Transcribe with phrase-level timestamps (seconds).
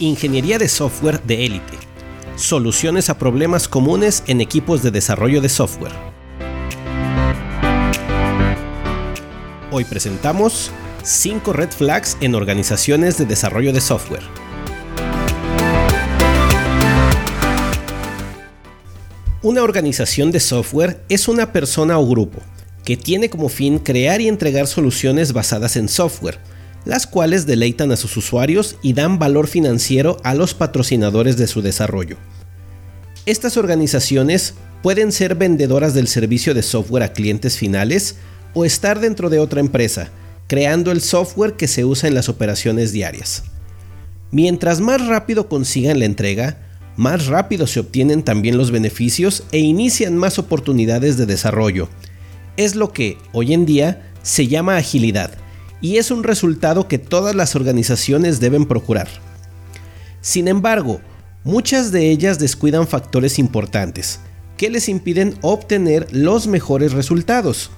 [0.00, 1.76] Ingeniería de software de élite.
[2.36, 5.90] Soluciones a problemas comunes en equipos de desarrollo de software.
[9.72, 10.70] Hoy presentamos
[11.02, 14.22] 5 red flags en organizaciones de desarrollo de software.
[19.42, 22.38] Una organización de software es una persona o grupo
[22.84, 26.38] que tiene como fin crear y entregar soluciones basadas en software
[26.84, 31.62] las cuales deleitan a sus usuarios y dan valor financiero a los patrocinadores de su
[31.62, 32.16] desarrollo.
[33.26, 38.16] Estas organizaciones pueden ser vendedoras del servicio de software a clientes finales
[38.54, 40.08] o estar dentro de otra empresa,
[40.46, 43.44] creando el software que se usa en las operaciones diarias.
[44.30, 46.58] Mientras más rápido consigan la entrega,
[46.96, 51.88] más rápido se obtienen también los beneficios e inician más oportunidades de desarrollo.
[52.56, 55.32] Es lo que, hoy en día, se llama agilidad
[55.80, 59.08] y es un resultado que todas las organizaciones deben procurar.
[60.20, 61.00] Sin embargo,
[61.44, 64.20] muchas de ellas descuidan factores importantes
[64.56, 67.70] que les impiden obtener los mejores resultados.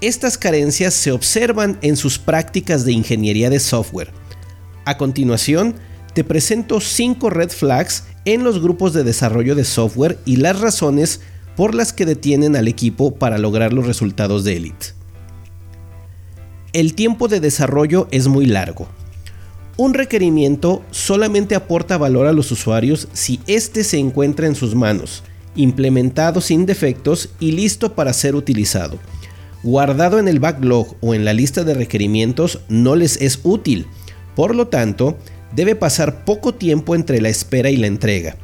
[0.00, 4.10] Estas carencias se observan en sus prácticas de ingeniería de software.
[4.84, 5.74] A continuación,
[6.14, 11.20] te presento 5 red flags en los grupos de desarrollo de software y las razones
[11.56, 14.97] por las que detienen al equipo para lograr los resultados de élite.
[16.74, 18.88] El tiempo de desarrollo es muy largo.
[19.78, 25.22] Un requerimiento solamente aporta valor a los usuarios si éste se encuentra en sus manos,
[25.56, 28.98] implementado sin defectos y listo para ser utilizado.
[29.62, 33.86] Guardado en el backlog o en la lista de requerimientos no les es útil,
[34.36, 35.16] por lo tanto,
[35.56, 38.36] debe pasar poco tiempo entre la espera y la entrega.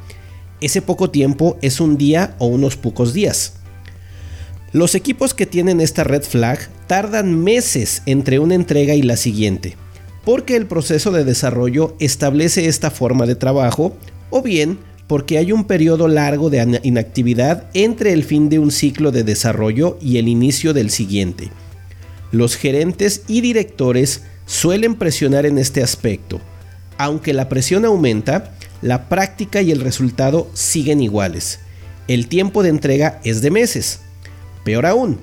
[0.61, 3.57] Ese poco tiempo es un día o unos pocos días.
[4.71, 9.75] Los equipos que tienen esta red flag tardan meses entre una entrega y la siguiente,
[10.23, 13.95] porque el proceso de desarrollo establece esta forma de trabajo,
[14.29, 19.11] o bien porque hay un periodo largo de inactividad entre el fin de un ciclo
[19.11, 21.49] de desarrollo y el inicio del siguiente.
[22.31, 26.41] Los gerentes y directores suelen presionar en este aspecto.
[26.97, 31.59] Aunque la presión aumenta, la práctica y el resultado siguen iguales.
[32.07, 34.01] El tiempo de entrega es de meses.
[34.63, 35.19] Peor aún,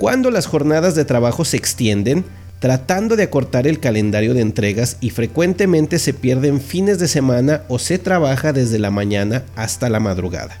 [0.00, 2.24] cuando las jornadas de trabajo se extienden,
[2.58, 7.78] tratando de acortar el calendario de entregas y frecuentemente se pierden fines de semana o
[7.78, 10.56] se trabaja desde la mañana hasta la madrugada.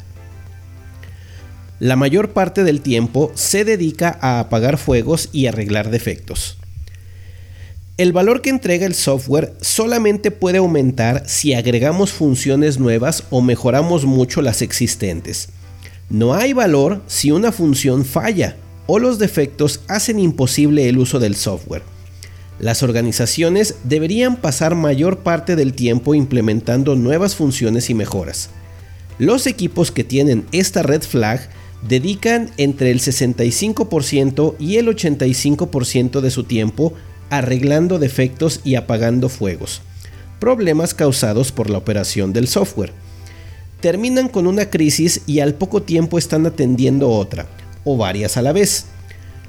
[1.78, 6.58] La mayor parte del tiempo se dedica a apagar fuegos y arreglar defectos.
[7.96, 14.04] El valor que entrega el software solamente puede aumentar si agregamos funciones nuevas o mejoramos
[14.04, 15.48] mucho las existentes.
[16.10, 18.56] No hay valor si una función falla
[18.92, 21.84] o los defectos hacen imposible el uso del software.
[22.58, 28.50] Las organizaciones deberían pasar mayor parte del tiempo implementando nuevas funciones y mejoras.
[29.20, 31.50] Los equipos que tienen esta red flag
[31.86, 36.92] dedican entre el 65% y el 85% de su tiempo
[37.30, 39.82] arreglando defectos y apagando fuegos,
[40.40, 42.92] problemas causados por la operación del software
[43.80, 47.46] terminan con una crisis y al poco tiempo están atendiendo otra,
[47.92, 48.86] o varias a la vez.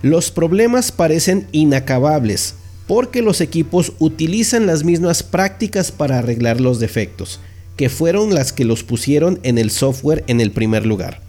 [0.01, 2.55] Los problemas parecen inacabables,
[2.87, 7.39] porque los equipos utilizan las mismas prácticas para arreglar los defectos,
[7.77, 11.21] que fueron las que los pusieron en el software en el primer lugar.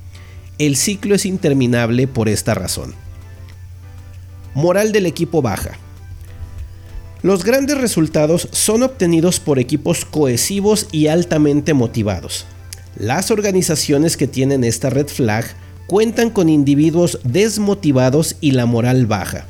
[0.59, 2.95] El ciclo es interminable por esta razón.
[4.55, 5.79] Moral del equipo baja.
[7.23, 12.47] Los grandes resultados son obtenidos por equipos cohesivos y altamente motivados.
[12.97, 15.47] Las organizaciones que tienen esta red flag
[15.87, 19.47] cuentan con individuos desmotivados y la moral baja.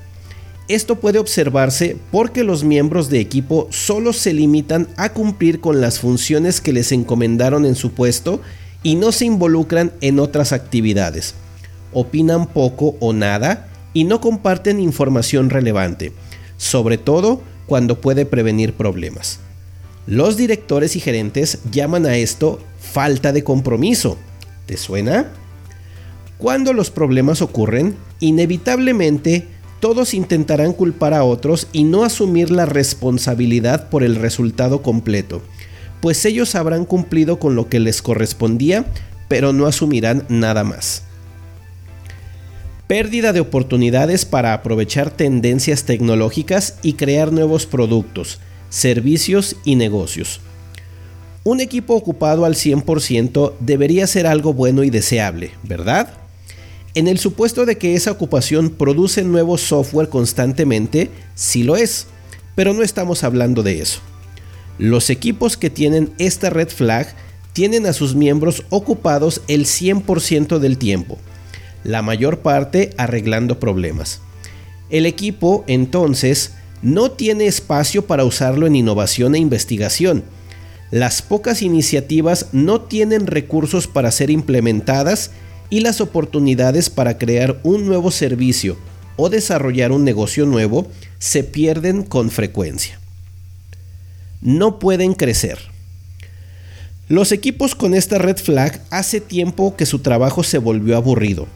[0.68, 5.98] Esto puede observarse porque los miembros de equipo solo se limitan a cumplir con las
[5.98, 8.40] funciones que les encomendaron en su puesto
[8.82, 11.34] y no se involucran en otras actividades.
[11.92, 16.12] Opinan poco o nada y no comparten información relevante,
[16.56, 19.40] sobre todo cuando puede prevenir problemas.
[20.06, 24.16] Los directores y gerentes llaman a esto falta de compromiso.
[24.66, 25.30] ¿Te suena?
[26.42, 29.46] Cuando los problemas ocurren, inevitablemente
[29.78, 35.40] todos intentarán culpar a otros y no asumir la responsabilidad por el resultado completo,
[36.00, 38.86] pues ellos habrán cumplido con lo que les correspondía,
[39.28, 41.04] pero no asumirán nada más.
[42.88, 50.40] Pérdida de oportunidades para aprovechar tendencias tecnológicas y crear nuevos productos, servicios y negocios.
[51.44, 56.21] Un equipo ocupado al 100% debería ser algo bueno y deseable, ¿verdad?
[56.94, 62.06] En el supuesto de que esa ocupación produce nuevo software constantemente, sí lo es,
[62.54, 64.00] pero no estamos hablando de eso.
[64.78, 67.14] Los equipos que tienen esta red flag
[67.54, 71.18] tienen a sus miembros ocupados el 100% del tiempo,
[71.82, 74.20] la mayor parte arreglando problemas.
[74.90, 76.52] El equipo entonces
[76.82, 80.24] no tiene espacio para usarlo en innovación e investigación.
[80.90, 85.30] Las pocas iniciativas no tienen recursos para ser implementadas
[85.72, 88.76] y las oportunidades para crear un nuevo servicio
[89.16, 90.86] o desarrollar un negocio nuevo
[91.18, 93.00] se pierden con frecuencia.
[94.42, 95.58] No pueden crecer.
[97.08, 101.46] Los equipos con esta red flag hace tiempo que su trabajo se volvió aburrido.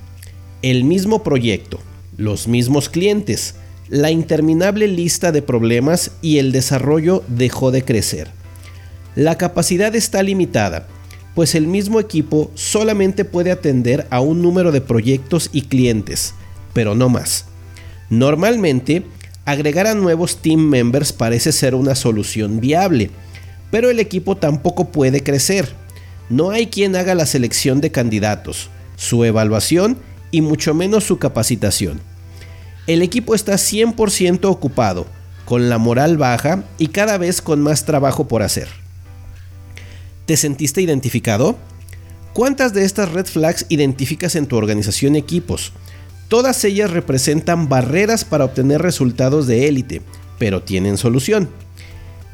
[0.62, 1.78] El mismo proyecto,
[2.16, 3.56] los mismos clientes,
[3.90, 8.30] la interminable lista de problemas y el desarrollo dejó de crecer.
[9.14, 10.88] La capacidad está limitada,
[11.36, 16.32] pues el mismo equipo solamente puede atender a un número de proyectos y clientes,
[16.72, 17.44] pero no más.
[18.08, 19.04] Normalmente,
[19.44, 23.10] agregar a nuevos team members parece ser una solución viable,
[23.70, 25.68] pero el equipo tampoco puede crecer.
[26.30, 29.98] No hay quien haga la selección de candidatos, su evaluación
[30.30, 32.00] y mucho menos su capacitación.
[32.86, 35.06] El equipo está 100% ocupado,
[35.44, 38.85] con la moral baja y cada vez con más trabajo por hacer.
[40.26, 41.56] ¿Te sentiste identificado?
[42.32, 45.72] ¿Cuántas de estas red flags identificas en tu organización equipos?
[46.26, 50.02] Todas ellas representan barreras para obtener resultados de élite,
[50.40, 51.48] pero tienen solución.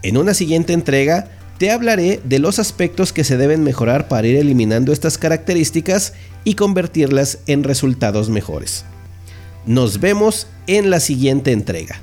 [0.02, 4.36] En una siguiente entrega te hablaré de los aspectos que se deben mejorar para ir
[4.36, 8.86] eliminando estas características y convertirlas en resultados mejores.
[9.66, 12.00] Nos vemos en la siguiente entrega.